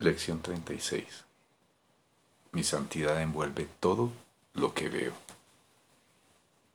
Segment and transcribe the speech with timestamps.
[0.00, 1.26] Lección 36.
[2.52, 4.10] Mi santidad envuelve todo
[4.54, 5.12] lo que veo.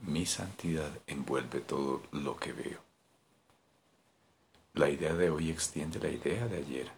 [0.02, 2.78] Mi santidad envuelve todo lo que veo.
[4.76, 6.92] La idea de hoy extiende la idea de ayer,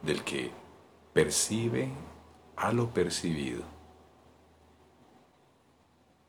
[0.00, 0.52] del que
[1.12, 1.90] percibe
[2.56, 3.64] a lo percibido.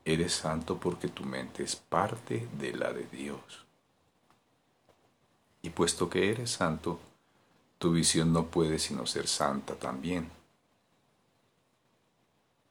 [0.04, 3.64] Eres santo porque tu mente es parte de la de Dios.
[5.62, 7.00] Y puesto que eres santo,
[7.82, 10.30] tu visión no puede sino ser santa también.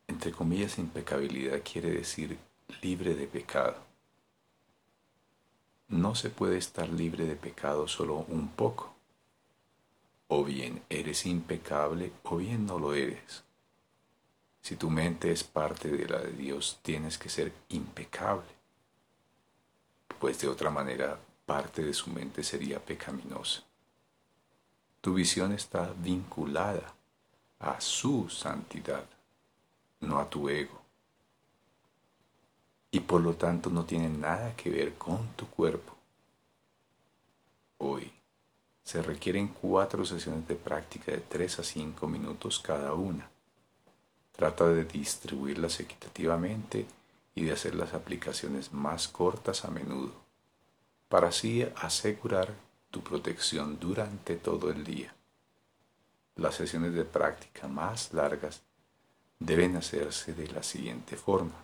[0.08, 2.40] Entre comillas, impecabilidad quiere decir
[2.82, 3.76] libre de pecado.
[5.90, 8.96] No se puede estar libre de pecado solo un poco.
[10.30, 13.44] O bien eres impecable o bien no lo eres.
[14.62, 18.48] Si tu mente es parte de la de Dios, tienes que ser impecable,
[20.22, 23.66] pues de otra manera parte de su mente sería pecaminosa.
[25.02, 26.94] Tu visión está vinculada
[27.60, 29.04] a su santidad,
[30.00, 30.80] no a tu ego.
[32.92, 35.96] Y por lo tanto no tiene nada que ver con tu cuerpo.
[37.80, 38.12] Hoy
[38.84, 43.28] se requieren cuatro sesiones de práctica de tres a cinco minutos cada una.
[44.34, 46.86] Trata de distribuirlas equitativamente
[47.34, 50.14] y de hacer las aplicaciones más cortas a menudo,
[51.10, 52.54] para así asegurar
[52.92, 55.14] tu protección durante todo el día.
[56.36, 58.62] Las sesiones de práctica más largas
[59.40, 61.64] deben hacerse de la siguiente forma.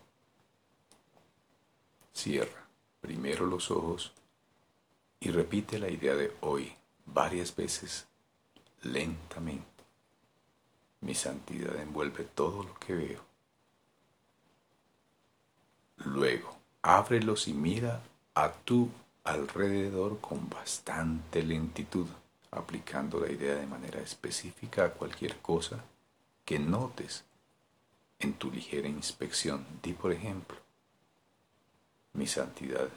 [2.14, 2.68] Cierra
[3.02, 4.14] primero los ojos
[5.20, 6.74] y repite la idea de hoy
[7.06, 8.08] varias veces
[8.82, 9.66] lentamente.
[11.02, 13.22] Mi santidad envuelve todo lo que veo.
[15.98, 18.02] Luego, ábrelos y mira
[18.34, 18.90] a tu
[19.28, 22.08] alrededor con bastante lentitud,
[22.52, 25.84] aplicando la idea de manera específica a cualquier cosa
[26.46, 27.26] que notes
[28.20, 29.66] en tu ligera inspección.
[29.84, 30.56] Di, por ejemplo,
[32.14, 32.88] mi santidad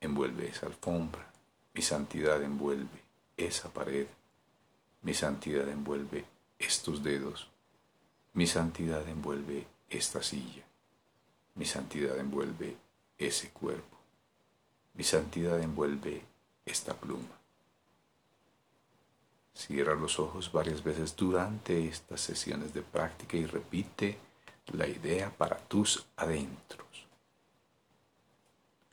[0.00, 1.26] envuelve esa alfombra,
[1.74, 3.02] mi santidad envuelve
[3.36, 4.06] esa pared,
[5.02, 6.24] mi santidad envuelve
[6.56, 7.48] estos dedos,
[8.32, 10.62] mi santidad envuelve esta silla,
[11.56, 12.76] mi santidad envuelve
[13.18, 14.03] ese cuerpo.
[14.94, 16.24] Mi santidad envuelve
[16.64, 17.38] esta pluma.
[19.52, 24.18] Cierra los ojos varias veces durante estas sesiones de práctica y repite
[24.72, 26.84] la idea para tus adentros.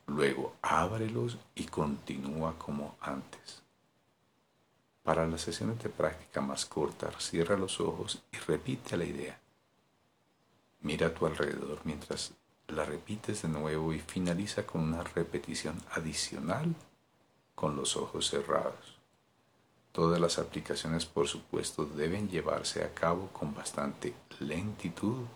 [0.06, 3.62] Luego ábrelos y continúa como antes.
[5.02, 9.40] Para las sesiones de práctica más cortas, cierra los ojos y repite la idea.
[10.80, 12.32] Mira a tu alrededor mientras
[12.72, 16.74] la repites de nuevo y finaliza con una repetición adicional
[17.54, 18.98] con los ojos cerrados.
[19.92, 25.26] Todas las aplicaciones, por supuesto, deben llevarse a cabo con bastante lentitud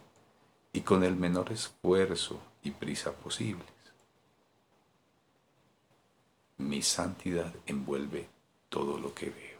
[0.73, 3.67] y con el menor esfuerzo y prisa posibles.
[6.57, 8.29] Mi santidad envuelve
[8.71, 9.56] todo lo que veo.